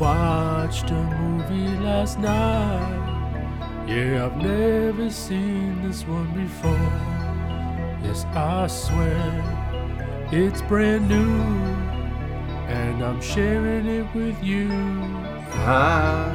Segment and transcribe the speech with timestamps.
[0.00, 3.84] Watched a movie last night.
[3.88, 6.92] Yeah, I've never seen this one before.
[8.04, 11.40] Yes, I swear it's brand new,
[12.68, 14.70] and I'm sharing it with you.
[15.66, 16.30] I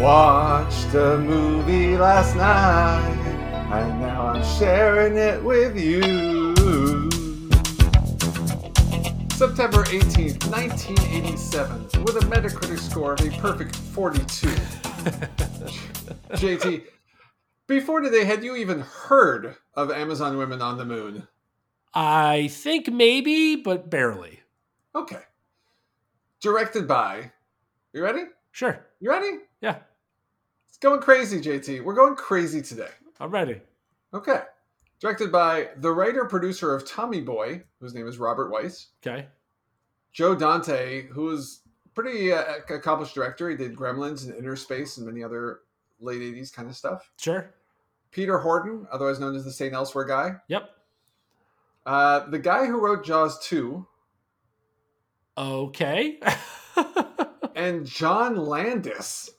[0.00, 6.37] watched a movie last night, and now I'm sharing it with you.
[9.38, 14.48] September 18th, 1987, with a Metacritic score of a perfect 42.
[16.32, 16.82] JT,
[17.68, 21.28] before today, had you even heard of Amazon Women on the Moon?
[21.94, 24.40] I think maybe, but barely.
[24.96, 25.22] Okay.
[26.40, 27.30] Directed by.
[27.92, 28.24] You ready?
[28.50, 28.84] Sure.
[28.98, 29.38] You ready?
[29.60, 29.76] Yeah,
[30.68, 31.84] It's going crazy, JT.
[31.84, 32.90] We're going crazy today.
[33.20, 33.60] I'm ready.
[34.12, 34.40] Okay.
[35.00, 39.26] Directed by the writer producer of Tommy Boy, whose name is Robert Weiss, Okay.
[40.12, 41.60] Joe Dante, who is
[41.94, 43.48] pretty uh, accomplished director.
[43.50, 45.60] He did Gremlins and Innerspace and many other
[46.00, 47.10] late 80s kind of stuff.
[47.18, 47.54] Sure.
[48.10, 49.72] Peter Horton, otherwise known as the St.
[49.74, 50.36] Elsewhere guy.
[50.48, 50.70] Yep.
[51.86, 53.86] Uh, the guy who wrote Jaws 2,
[55.36, 56.18] Okay.
[57.54, 59.30] and John Landis,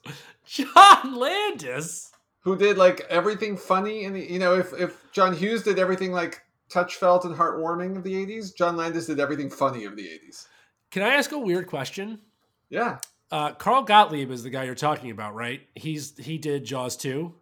[0.46, 2.12] John Landis.
[2.40, 4.04] Who did like everything funny.
[4.04, 8.02] And you know, if, if John Hughes did everything like touch felt and heartwarming of
[8.04, 10.46] the 80s, John Landis did everything funny of the 80s.
[10.90, 12.20] Can I ask a weird question?
[12.68, 12.98] Yeah.
[13.30, 15.60] Uh, Carl Gottlieb is the guy you're talking about, right?
[15.74, 17.32] He's he did Jaws 2.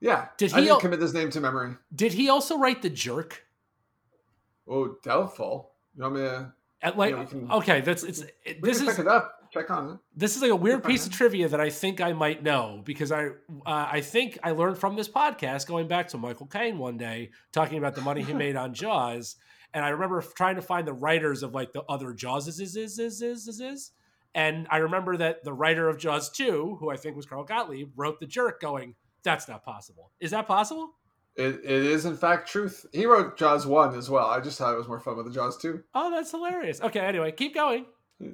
[0.00, 0.28] Yeah.
[0.36, 1.74] Did I he didn't al- commit his name to memory.
[1.94, 3.44] Did he also write The Jerk?
[4.66, 5.72] Oh, doubtful.
[5.96, 6.52] You want me to
[6.82, 9.37] At like Yeah, we can- okay, that's it's it, this is pick it up.
[9.50, 12.12] Check on this is like a weird Fine, piece of trivia that I think I
[12.12, 13.30] might know because I uh,
[13.64, 17.78] I think I learned from this podcast going back to Michael Caine one day talking
[17.78, 19.36] about the money he made on Jaws,
[19.72, 22.76] and I remember trying to find the writers of like the other Jaws is is
[22.76, 23.92] is is is is, is.
[24.34, 27.90] and I remember that the writer of Jaws two, who I think was Carl Gottlieb,
[27.96, 30.10] wrote the jerk, going, "That's not possible.
[30.20, 30.94] Is that possible?
[31.38, 32.84] It, it is in fact truth.
[32.92, 34.26] He wrote Jaws one as well.
[34.26, 35.84] I just thought it was more fun with the Jaws two.
[35.94, 36.80] Oh, that's hilarious.
[36.80, 37.86] Okay, anyway, keep going.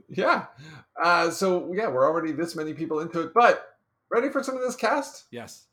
[0.09, 0.47] Yeah.
[1.03, 3.35] Uh, so yeah, we're already this many people into it.
[3.35, 3.77] But
[4.11, 5.25] ready for some of this cast?
[5.31, 5.67] Yes.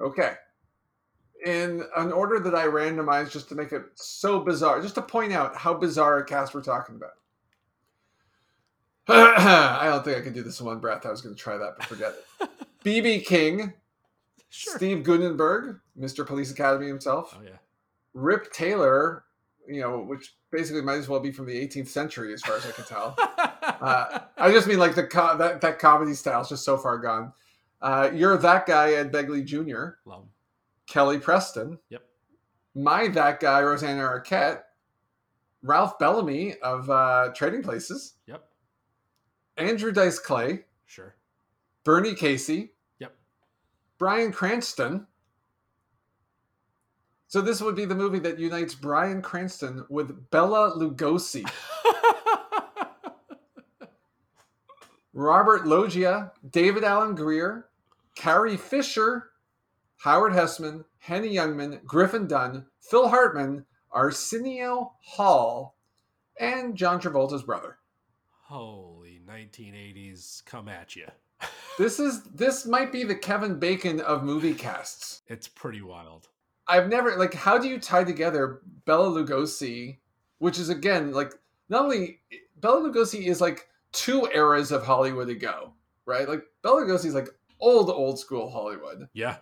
[0.00, 0.34] Okay.
[1.46, 5.32] In an order that I randomized just to make it so bizarre, just to point
[5.32, 7.12] out how bizarre a cast we're talking about.
[9.08, 11.06] I don't think I could do this in one breath.
[11.06, 12.50] I was going to try that, but forget it.
[12.84, 13.72] BB King,
[14.50, 14.76] Sure.
[14.76, 16.26] Steve Guttenberg, Mr.
[16.26, 17.56] Police Academy himself, Oh yeah.
[18.14, 19.24] Rip Taylor,
[19.68, 22.66] you know, which basically might as well be from the 18th century as far as
[22.66, 23.16] I can tell.
[23.80, 26.98] Uh, I just mean like the co- that that comedy style is just so far
[26.98, 27.32] gone.
[27.80, 30.28] Uh, you're that guy, Ed Begley Jr., Love 'em.
[30.88, 32.02] Kelly Preston, Yep.
[32.74, 34.62] my that guy, Rosanna Arquette,
[35.62, 38.42] Ralph Bellamy of uh, Trading Places, Yep.
[39.58, 41.14] Andrew Dice Clay, Sure.
[41.84, 43.14] Bernie Casey, Yep.
[43.98, 45.06] Bryan Cranston.
[47.28, 51.46] So this would be the movie that unites Bryan Cranston with Bela Lugosi,
[55.12, 57.66] Robert Loggia, David Alan Grier,
[58.14, 59.28] Carrie Fisher,
[59.98, 65.76] Howard Hesseman, Henny Youngman, Griffin Dunne, Phil Hartman, Arsenio Hall,
[66.40, 67.76] and John Travolta's brother.
[68.44, 71.06] Holy 1980s, come at you.
[71.78, 75.22] This is this might be the Kevin Bacon of movie casts.
[75.28, 76.26] It's pretty wild.
[76.68, 79.98] I've never like how do you tie together Bela Lugosi,
[80.38, 81.32] which is again like
[81.68, 82.20] not only
[82.56, 85.72] Bela Lugosi is like two eras of Hollywood ago,
[86.06, 86.28] right?
[86.28, 87.28] Like Bela Lugosi is like
[87.60, 89.36] old old school Hollywood, Yeah.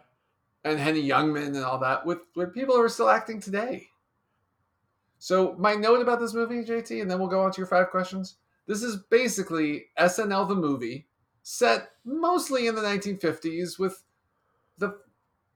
[0.65, 3.89] and Henny Youngman and all that with with people who are still acting today.
[5.19, 7.91] So my note about this movie, JT, and then we'll go on to your five
[7.91, 8.37] questions.
[8.67, 11.07] This is basically SNL the movie
[11.43, 14.03] set mostly in the 1950s with
[14.79, 14.99] the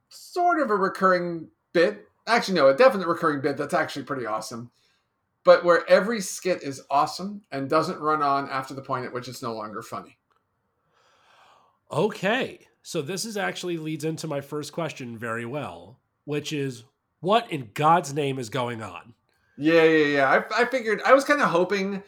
[0.09, 2.07] sort of a recurring bit.
[2.27, 4.71] Actually, no, a definite recurring bit that's actually pretty awesome.
[5.45, 9.27] But where every skit is awesome and doesn't run on after the point at which
[9.27, 10.19] it's no longer funny.
[11.91, 12.67] Okay.
[12.83, 16.85] So this is actually leads into my first question very well, which is
[17.21, 19.15] what in God's name is going on?
[19.57, 20.45] Yeah, yeah, yeah.
[20.51, 22.03] I, I figured I was kind of hoping,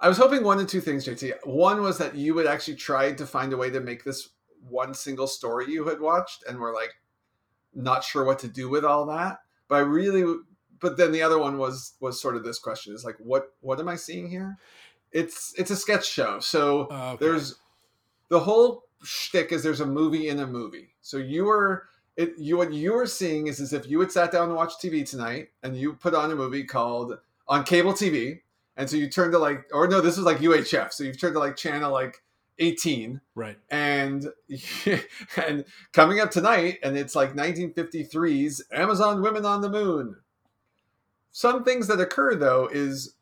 [0.00, 1.34] I was hoping one of two things, JT.
[1.44, 4.30] One was that you would actually try to find a way to make this
[4.68, 6.94] one single story you had watched, and were like
[7.74, 9.38] not sure what to do with all that.
[9.68, 10.40] But I really,
[10.80, 13.80] but then the other one was was sort of this question: is like, what what
[13.80, 14.58] am I seeing here?
[15.12, 17.16] It's it's a sketch show, so Okay.
[17.20, 17.56] there's
[18.28, 20.94] the whole shtick is there's a movie in a movie.
[21.00, 24.32] So you were it you what you were seeing is as if you had sat
[24.32, 27.18] down to watch TV tonight and you put on a movie called
[27.48, 28.40] on cable TV
[28.76, 31.34] and so you turn to like, or no, this was like UHF, so you've turned
[31.34, 32.22] to like channel like
[32.58, 33.58] 18, Right.
[33.70, 34.26] and
[35.46, 40.16] and coming up tonight, and it's like 1953's Amazon Women on the Moon.
[41.32, 43.14] Some things that occur though is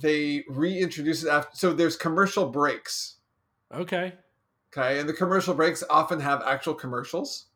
[0.00, 3.16] they reintroduce it after, so there's commercial breaks.
[3.74, 4.12] Okay.
[4.76, 7.46] Okay, and the commercial breaks often have actual commercials.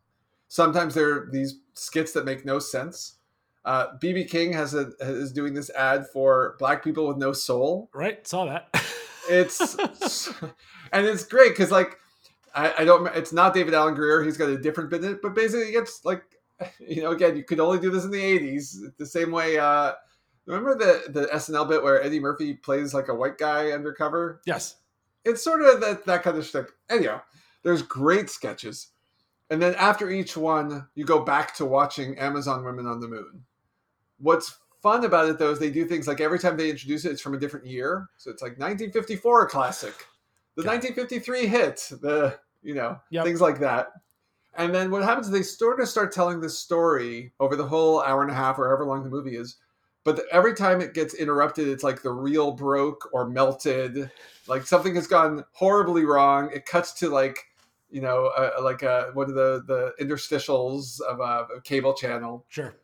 [0.47, 3.15] Sometimes they're these skits that make no sense.
[3.63, 7.89] Uh, BB King has a is doing this ad for Black people with no soul.
[7.93, 8.25] Right.
[8.27, 8.69] Saw that.
[9.29, 10.27] It's
[10.91, 11.97] and it's great because like
[12.53, 14.23] I, I don't it's not David Alan Grier.
[14.23, 16.23] He's got a different bit in it, but basically it's like
[16.79, 19.57] you know again you could only do this in the '80s the same way.
[19.57, 19.93] uh
[20.45, 24.41] Remember the the SNL bit where Eddie Murphy plays like a white guy undercover?
[24.45, 24.75] yes.
[25.23, 26.67] it's sort of that that kind of shtick.
[26.89, 27.21] Anyhow,
[27.63, 28.87] there's great sketches,
[29.49, 33.43] and then after each one, you go back to watching Amazon Women on the Moon.
[34.17, 37.11] What's fun about it though is they do things like every time they introduce it,
[37.11, 38.07] it's from a different year.
[38.17, 39.93] So it's like 1954 classic,
[40.55, 43.25] the Got 1953 hit, the you know Yep.
[43.25, 43.93] things like that.
[44.55, 48.01] And then what happens is they sort of start telling this story over the whole
[48.01, 49.57] hour and a half or however long the movie is.
[50.03, 54.11] But the, every time it gets interrupted, it's like the reel broke or melted
[54.47, 57.37] like something has gone horribly wrong it cuts to like
[57.89, 62.43] you know uh, like uh, one of the the interstitials of a, a cable channel
[62.49, 62.75] Sure.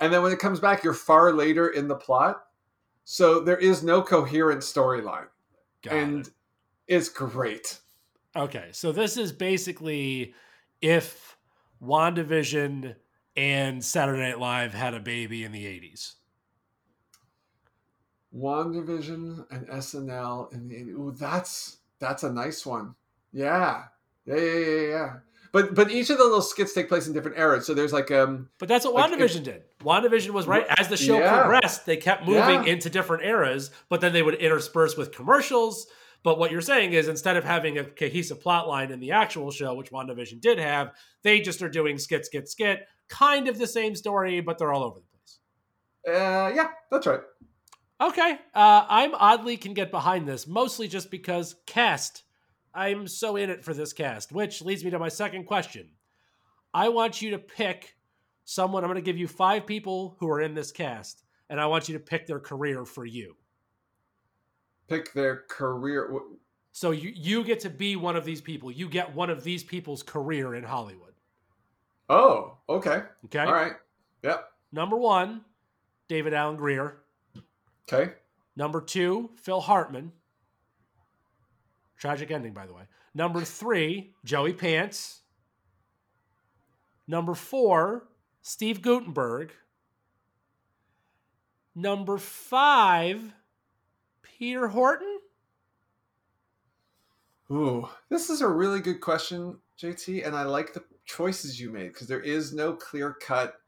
[0.00, 2.44] and then when it comes back you're far later in the plot
[3.04, 5.26] so there is no coherent storyline
[5.82, 6.32] Got and it.
[6.92, 7.78] It's great
[8.34, 8.68] Okay.
[8.72, 10.32] So this is basically
[10.80, 11.36] if
[11.82, 12.94] WandaVision
[13.36, 16.14] and Saturday Night Live had a baby in the 80s.
[18.34, 22.94] WandaVision and SNL in the ooh, that's that's a nice one.
[23.32, 23.84] Yeah.
[24.24, 25.12] Yeah, yeah, yeah, yeah.
[25.52, 27.66] But but each of the little skits take place in different eras.
[27.66, 29.62] So there's like um But that's what Like, WandaVision did.
[29.82, 31.42] WandaVision was right as the show Yeah.
[31.42, 32.72] progressed, they kept moving Yeah.
[32.72, 35.86] into different eras, but then they would intersperse with commercials.
[36.22, 39.50] But what you're saying is instead of having a cohesive plot line in the actual
[39.50, 40.92] show, which WandaVision did have,
[41.22, 44.84] they just are doing skit, skit, skit, kind of the same story, but they're all
[44.84, 46.16] over the place.
[46.16, 47.20] uh yeah, that's right.
[48.00, 48.32] Okay.
[48.54, 52.24] Uh, I'm oddly can get behind this, mostly just because cast.
[52.74, 55.90] I'm so in it for this cast, which leads me to my second question.
[56.72, 57.94] I want you to pick
[58.44, 58.82] someone.
[58.82, 61.88] I'm going to give you five people who are in this cast, and I want
[61.88, 63.36] you to pick their career for you.
[64.88, 66.18] Pick their career
[66.72, 68.70] So you you get to be one of these people.
[68.70, 71.14] You get one of these people's career in Hollywood.
[72.08, 73.02] Oh, okay.
[73.26, 73.38] Okay.
[73.38, 73.72] All right.
[74.22, 74.48] Yep.
[74.72, 75.42] Number one,
[76.08, 76.98] David Alan Grier.
[77.90, 78.12] Okay.
[78.56, 80.12] Number two, Phil Hartman.
[81.96, 82.82] Tragic ending, by the way.
[83.14, 85.20] Number three, Joey Pants.
[87.06, 88.08] Number four,
[88.42, 89.52] Steve Guttenberg.
[91.74, 93.32] Number five,
[94.42, 95.20] Peter Horton.
[97.52, 101.92] Ooh, this is a really good question, JT, and I like the choices you made
[101.92, 103.60] because there is no clear cut.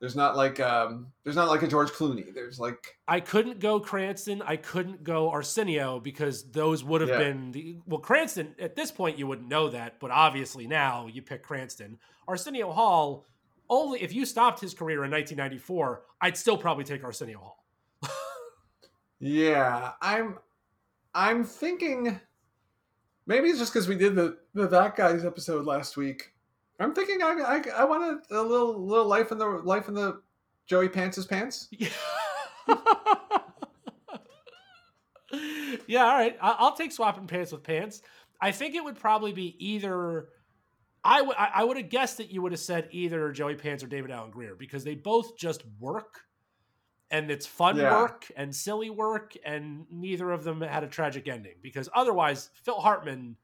[0.00, 2.34] There's not like um, there's not like a George Clooney.
[2.34, 4.42] There's like I couldn't go Cranston.
[4.42, 7.18] I couldn't go Arsenio because those would have Yeah.
[7.18, 8.56] been the well Cranston.
[8.58, 11.96] At this point, you wouldn't know that, but obviously now you pick Cranston.
[12.26, 13.24] Arsenio Hall.
[13.70, 17.57] Only if you stopped his career in 1994, I'd still probably take Arsenio Hall.
[19.20, 19.92] Yeah.
[20.00, 20.38] I'm
[21.14, 22.20] I'm thinking
[23.26, 26.32] maybe it's just because we did the the that guys episode last week.
[26.80, 27.84] I'm thinking I I, I
[28.30, 30.22] a, little little life in the life in the
[30.66, 31.68] Joey Pants' pants.
[35.30, 35.48] Yeah.
[35.86, 36.36] yeah, all right.
[36.40, 38.02] I'll take swapping pants with pants.
[38.42, 40.28] I think it would probably be either.
[41.02, 43.82] I would I I would have guessed that you would have said either Joey Pants
[43.82, 46.20] or David Alan Grier because they both just work,
[47.10, 48.00] and it's fun Yeah.
[48.00, 51.54] work and silly work, and neither of them had a tragic ending.
[51.62, 53.36] Because otherwise, Phil Hartman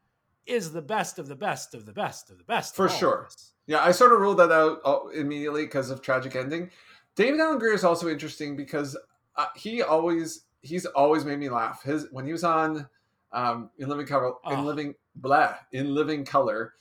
[0.47, 2.95] is the best of the best of the best of the best For of all
[2.97, 3.29] of sure.
[3.67, 6.71] Yeah, I sort of ruled that out uh, immediately because of tragic ending.
[7.17, 8.97] David Alan Grier is also interesting because
[9.37, 11.83] uh, he always he's always made me laugh.
[11.83, 12.87] His when he was on
[13.33, 14.63] um, in Living Color in Oh.
[14.63, 16.75] Living blah in Living Color,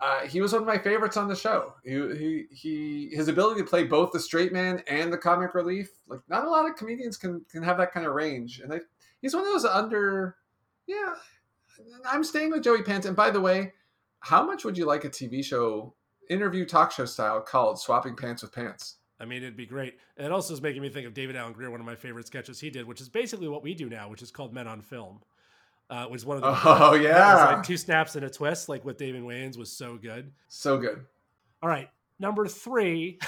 [0.00, 1.74] uh, he was one of my favorites on the show.
[1.84, 5.90] He, he he his ability to play both the straight man and the comic relief
[6.08, 8.80] like not a lot of comedians can can have that kind of range, and I,
[9.20, 10.36] he's one of those under
[10.86, 11.14] yeah.
[12.04, 13.06] I'm staying with Joey Pants.
[13.06, 13.72] And by the way,
[14.20, 15.94] how much would you like a TV show
[16.30, 18.96] interview talk show style called Swapping Pants with Pants.
[19.18, 19.98] I mean, it'd be great.
[20.16, 22.26] And it also is making me think of David Alan Grier, one of my favorite
[22.26, 24.80] sketches he did, which is basically what we do now, which is called Men on
[24.80, 25.20] Film.
[25.90, 27.46] Uh, was one of the Oh, yeah.
[27.56, 30.32] like two snaps and a twist, like with David Wayans was so good.
[30.48, 31.04] So good.
[31.62, 33.18] All right, number three,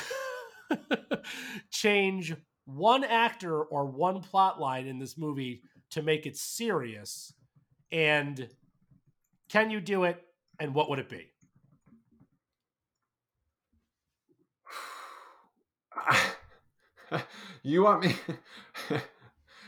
[1.71, 7.35] change one actor or one plot line in this movie to make it serious?
[7.91, 8.49] And
[9.51, 10.23] can you do it?
[10.61, 11.27] And what would it be?
[17.63, 18.15] you want me?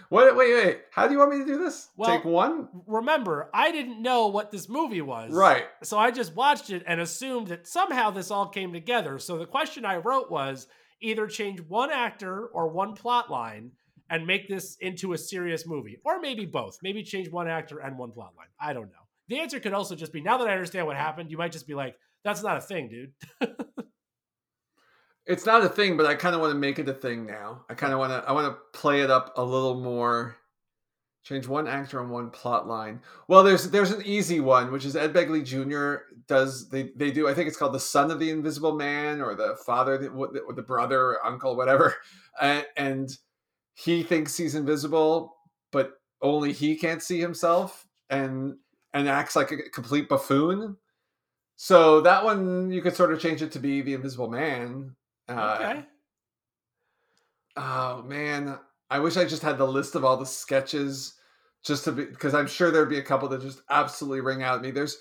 [0.09, 0.37] What?
[0.37, 0.81] Wait, wait.
[0.91, 1.89] How do you want me to do this?
[1.97, 2.69] Well, Take one.
[2.87, 5.33] Remember, I didn't know what this movie was.
[5.33, 5.65] Right.
[5.83, 9.19] So I just watched it and assumed that somehow this all came together.
[9.19, 10.67] So the question I wrote was
[11.01, 13.73] either change one actor or one plot line
[14.11, 16.79] and make this into a serious movie, or maybe both.
[16.83, 18.49] Maybe change one actor and one plot line.
[18.61, 19.05] I don't know.
[19.29, 21.67] The answer could also just be now that I understand what happened, you might just
[21.67, 23.13] be like, that's not a thing, dude.
[25.27, 27.65] it's not a thing, but I kind of want to make it a thing now.
[27.69, 30.37] I kind of want to I want to play it up a little more.
[31.25, 33.01] Change one actor and one plot line.
[33.29, 36.05] Well, there's there's an easy one, which is Ed Begley Jr.
[36.29, 37.27] does they they do.
[37.27, 40.63] I think it's called the son of the Invisible Man or the father or the
[40.63, 41.95] brother or uncle, whatever,
[42.41, 43.19] and, and
[43.73, 45.35] he thinks he's invisible,
[45.73, 48.57] but only he can't see himself, and
[48.93, 50.77] and acts like a complete buffoon.
[51.57, 54.95] So that one you could sort of change it to be the Invisible Man.
[55.29, 55.85] Uh, okay.
[57.57, 58.59] Oh man,
[58.91, 61.15] I wish I just had the list of all the sketches
[61.65, 64.57] just to be because I'm sure there'd be a couple that just absolutely ring out
[64.57, 64.71] at me.
[64.71, 64.99] There's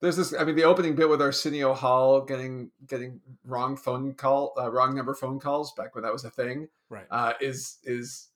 [0.00, 4.52] there's this I mean the opening bit with Arsenio Hall getting getting wrong phone call
[4.58, 6.68] uh, wrong number phone calls back when that was a thing.
[6.90, 7.06] Right.
[7.10, 8.28] Uh, is is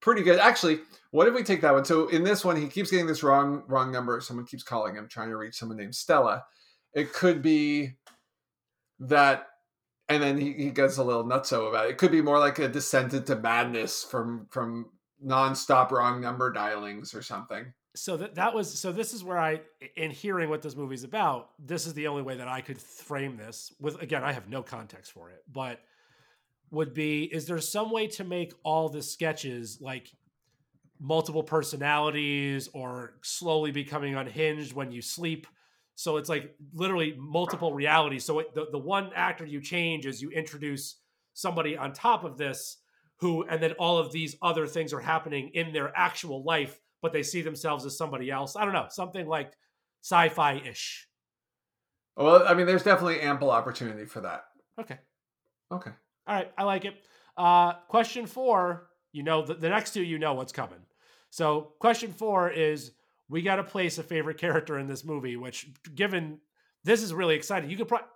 [0.00, 0.38] pretty good.
[0.38, 1.84] Actually, what if we take that one?
[1.84, 4.20] So in this one he keeps getting this wrong wrong number.
[4.20, 6.44] Someone keeps calling him trying to reach someone named Stella.
[6.92, 7.94] It could be
[9.00, 9.46] that
[10.08, 11.92] and then he, he gets a little nutso about it.
[11.92, 14.90] It could be more like a descent into madness from from
[15.24, 17.72] nonstop wrong number dialings or something.
[17.96, 19.60] So that that was so this is where I
[19.96, 23.36] in hearing what this movie's about, this is the only way that I could frame
[23.36, 25.80] this with again, I have no context for it, but
[26.70, 30.10] would be is there some way to make all the sketches like
[31.00, 35.46] multiple personalities or slowly becoming unhinged when you sleep
[35.94, 38.24] so it's like literally multiple realities.
[38.24, 40.96] So it, the, the one actor you change is you introduce
[41.34, 42.78] somebody on top of this
[43.18, 47.12] who, and then all of these other things are happening in their actual life, but
[47.12, 48.56] they see themselves as somebody else.
[48.56, 49.52] I don't know, something like
[50.02, 51.08] sci fi ish.
[52.16, 54.44] Well, I mean, there's definitely ample opportunity for that.
[54.80, 54.98] Okay.
[55.72, 55.90] Okay.
[56.26, 56.50] All right.
[56.56, 56.94] I like it.
[57.36, 60.78] Uh, question four, you know, the, the next two, you know what's coming.
[61.30, 62.92] So question four is
[63.28, 66.38] we got to place a favorite character in this movie, which given
[66.84, 67.70] this is really exciting.
[67.70, 68.08] You could probably,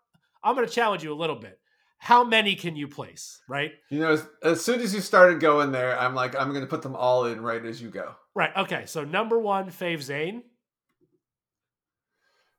[0.43, 1.59] I'm going to challenge you a little bit.
[2.01, 3.73] How many can you place, right?
[3.91, 6.69] You know, as, as soon as you started going there, I'm like, I'm going to
[6.69, 8.15] put them all in right as you go.
[8.35, 8.57] Right.
[8.57, 8.85] Okay.
[8.87, 10.45] So number one, Fave Zane.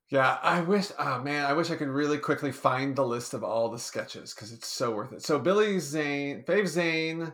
[0.09, 0.87] Yeah, I wish.
[0.97, 4.33] Oh man, I wish I could really quickly find the list of all the sketches
[4.33, 5.21] because it's so worth it.
[5.21, 7.31] So Billy Zane, Fave Zane.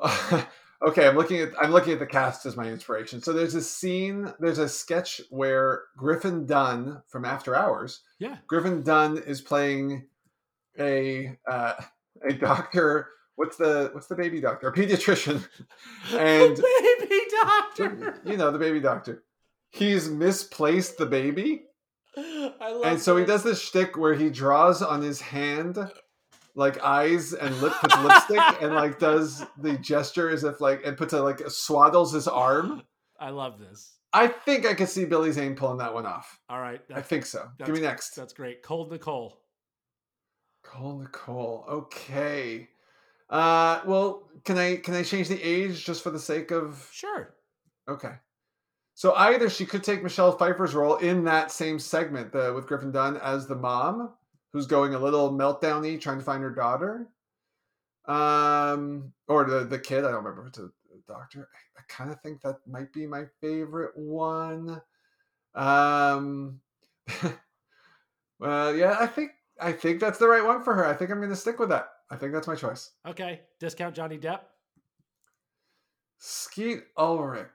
[0.86, 3.20] okay i'm looking at i'm looking at the cast as my inspiration.
[3.20, 8.36] So there's a scene there's a sketch where griffin dunne from after hours yeah.
[8.46, 10.06] Griffin dunne is playing
[10.78, 11.74] a uh,
[12.26, 13.10] a doctor.
[13.36, 14.68] What's the what's the baby doctor?
[14.68, 15.46] A pediatrician.
[16.12, 18.20] And baby doctor.
[18.24, 19.24] You know the baby doctor.
[19.70, 21.64] He's misplaced the baby.
[22.16, 25.76] I love and so he does this shtick where he draws on his hand
[26.54, 30.96] like eyes and lip puts lipstick and like does the gesture as if like and
[30.96, 32.82] puts a like swaddles his arm.
[33.18, 33.96] I love this.
[34.12, 36.38] I think I could see Billy Zane pulling that one off.
[36.48, 36.80] All right.
[36.94, 37.48] I think so.
[37.58, 38.14] Give me next.
[38.14, 38.62] That's great.
[38.62, 39.40] Cold Nicole.
[40.62, 41.64] Cold Nicole.
[41.68, 42.68] Okay.
[43.28, 47.34] Uh well, can I can I change the age just for the sake of Sure.
[47.88, 48.12] Okay.
[48.94, 52.92] So either she could take Michelle Pfeiffer's role in that same segment the, with Griffin
[52.92, 54.12] Dunne as the mom,
[54.54, 57.08] who's going a little meltdowny trying to find her daughter.
[58.06, 60.70] Um or the the kid i don't remember it's a
[61.08, 61.48] doctor.
[61.52, 64.80] I, I kind of think that might be my favorite one.
[65.54, 66.60] Um
[68.38, 70.86] well yeah i think i think that's the right one for her.
[70.86, 71.88] I think i'm gonna stick with that.
[72.10, 72.92] I think that's my choice.
[73.08, 73.40] Okay.
[73.58, 74.40] Discount Johnny Depp.
[76.18, 77.48] skeet ulrich.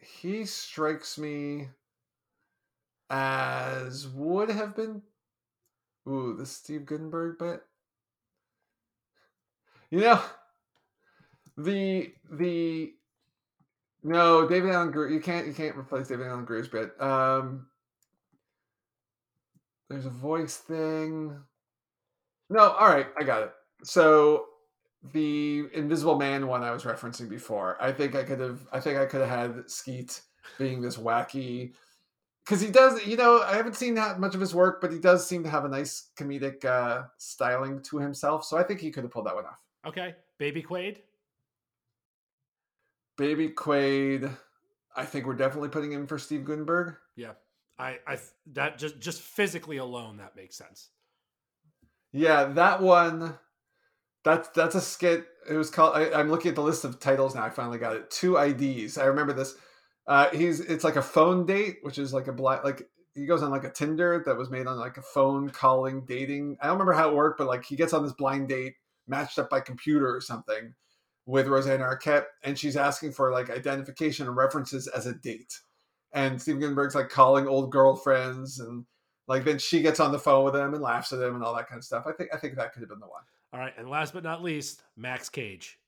[0.00, 1.68] He strikes me
[3.10, 5.02] as would have been
[6.08, 7.62] Ooh, the Steve Gutenberg bit.
[9.90, 10.20] You know,
[11.56, 12.92] the the
[14.02, 15.08] no David Alan Grier.
[15.08, 17.00] You can't you can't replace David Alan Grier's bit.
[17.00, 17.66] Um,
[19.88, 21.36] there's a voice thing.
[22.50, 23.52] No, all right, I got it.
[23.82, 24.46] So
[25.12, 27.76] the Invisible Man one I was referencing before.
[27.80, 28.60] I think I could have.
[28.72, 30.20] I think I could have had Skeet
[30.58, 31.72] being this wacky
[32.46, 34.98] because he does you know i haven't seen that much of his work but he
[34.98, 38.90] does seem to have a nice comedic uh styling to himself so i think he
[38.90, 40.16] could have pulled that one off Okay.
[40.38, 40.98] Baby Quaid.
[43.16, 44.36] Baby Quaid.
[44.94, 46.96] I think we're definitely putting him for Steve Guttenberg.
[47.14, 47.32] Yeah,
[47.78, 48.18] I, I
[48.52, 50.88] that just just physically alone that makes sense.
[52.12, 53.38] Yeah, that one.
[54.24, 55.26] That's that's a skit.
[55.48, 55.96] It was called.
[55.96, 57.44] I, am looking at the list of titles now.
[57.44, 58.10] I finally got it.
[58.10, 58.98] Two IDs.
[58.98, 59.54] I remember this.
[60.06, 63.42] Uh, he's it's like a phone date, which is like a black like he goes
[63.42, 66.56] on like a Tinder that was made on like a phone calling dating.
[66.60, 68.74] I don't remember how it worked, but like he gets on this blind date
[69.08, 70.74] matched up by computer or something
[71.24, 75.60] with Rosanna Arquette, and she's asking for like identification and references as a date.
[76.12, 78.84] And Steven Guttenberg's like calling old girlfriends, and
[79.26, 81.56] like then she gets on the phone with him and laughs at him and all
[81.56, 82.04] that kind of stuff.
[82.06, 83.22] I think I think that could have been the one.
[83.52, 85.78] All right, and last but not least, Max Cage.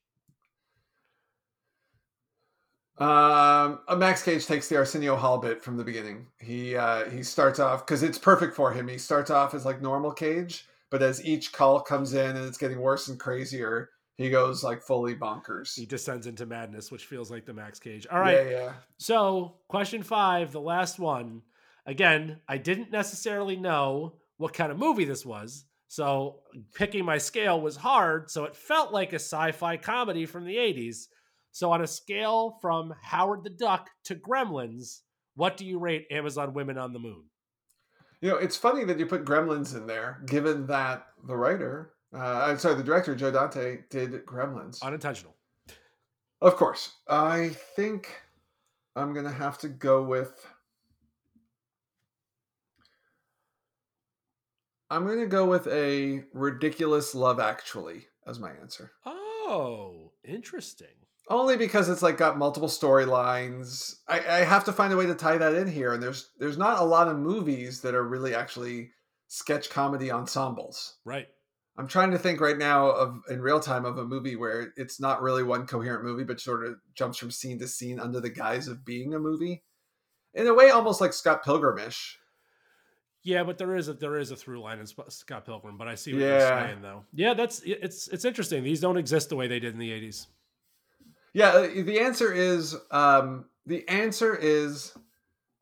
[2.99, 6.27] Um, uh, Max Cage takes the Arsenio Hall bit from the beginning.
[6.39, 8.87] He uh, he starts off because it's perfect for him.
[8.87, 12.57] He starts off as like normal Cage, but as each call comes in and it's
[12.57, 13.89] getting worse and crazier,
[14.19, 15.77] he goes like fully bonkers.
[15.77, 18.05] He descends into madness, which feels like the Max Cage.
[18.11, 18.45] All right.
[18.45, 18.73] Yeah, yeah.
[18.97, 21.41] So, question five, the last one.
[21.85, 25.63] Again, I didn't necessarily know what kind of movie this was.
[25.87, 26.41] So,
[26.73, 28.29] picking my scale was hard.
[28.29, 31.07] So, it felt like a sci fi comedy from the 80s.
[31.59, 35.01] So, on a scale from Howard the Duck to Gremlins,
[35.35, 37.25] what do you rate Amazon Women on the Moon?
[38.21, 42.45] You know, it's funny that you put Gremlins in there, given that the writer uh,
[42.47, 44.81] I'm sorry, the director Joe Dante did Gremlins.
[44.81, 45.35] Unintentional.
[46.39, 46.93] Of course.
[47.09, 48.07] I think
[48.95, 50.31] I'm gonna have to go with.
[54.89, 58.93] I'm gonna go with a ridiculous Love Actually as my answer.
[59.05, 60.87] Oh, interesting.
[61.29, 63.97] Only because it's like got multiple storylines.
[64.07, 66.57] I, I have to find a way to tie that in here, and there's there's
[66.57, 68.89] not a lot of movies that are really actually
[69.27, 70.95] sketch comedy ensembles.
[71.05, 71.27] Right.
[71.77, 74.99] I'm trying to think right now of in real time of a movie where it's
[74.99, 78.29] not really one coherent movie, but sort of jumps from scene to scene under the
[78.29, 79.63] guise of being a movie.
[80.33, 82.15] In a way, almost like Scott Pilgrimish.
[83.23, 85.77] Yeah, but there is a there is a through line in Scott Pilgrim.
[85.77, 86.27] But I see what yeah.
[86.39, 87.03] you're saying, though.
[87.13, 88.63] Yeah, that's it's it's interesting.
[88.63, 90.25] These don't exist the way they did in the '80s.
[91.33, 94.93] Yeah, uh, the answer is um, the answer is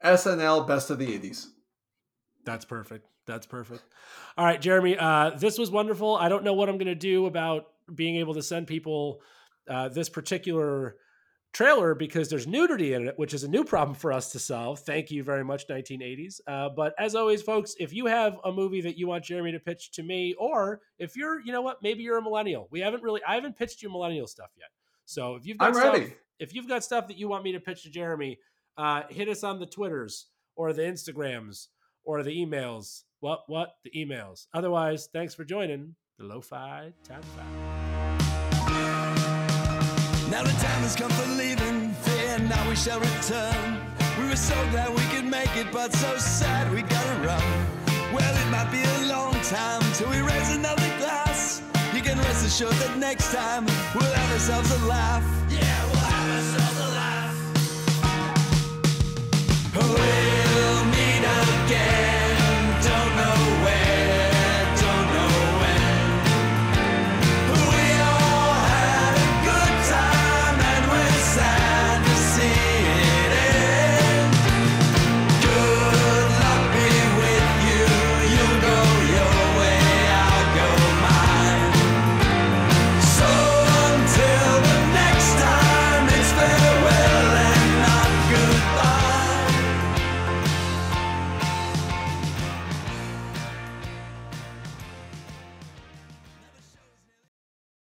[0.04, 1.48] SNL Best of the '80s.
[2.46, 3.08] That's perfect.
[3.26, 3.84] That's perfect.
[4.38, 6.16] All right, Jeremy, uh, this was wonderful.
[6.16, 9.22] I don't know what I'm going to do about being able to send people
[9.70, 10.96] uh, this particular
[11.54, 14.80] trailer because there's nudity in it, which is a new problem for us to solve.
[14.80, 16.40] Thank you very much, 1980s.
[16.48, 19.60] Uh, but as always, folks, if you have a movie that you want Jeremy to
[19.60, 22.68] pitch to me, or if you're, you know what, maybe you're a millennial.
[22.72, 24.70] We haven't really, I haven't pitched you millennial stuff yet.
[25.08, 26.14] So if you've got I'm stuff, ready.
[26.38, 28.38] if you've got stuff that you want me to pitch to Jeremy,
[28.78, 31.68] uh, hit us on the Twitters or the Instagrams
[32.04, 33.04] or the emails.
[33.22, 33.70] What, what?
[33.86, 34.48] The emails.
[34.54, 37.22] Otherwise, thanks for joining the Lo-Fi Time
[40.30, 43.80] Now the time has come for leaving, fear now we shall return.
[44.20, 47.66] We were so glad we could make it, but so sad we gotta run.
[48.14, 51.27] Well, it might be a long time till we raise another glass.
[52.18, 55.24] Can rest assured that next time we'll have ourselves a laugh.
[55.52, 56.90] Yeah, we'll have ourselves a
[59.76, 59.98] laugh.
[59.98, 60.27] Yeah.